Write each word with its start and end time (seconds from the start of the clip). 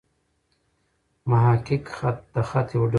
محقق 1.29 1.85
خط؛ 1.97 2.17
د 2.33 2.35
خط 2.49 2.67
یو 2.71 2.81
ډول 2.83 2.87
دﺉ. 2.87 2.89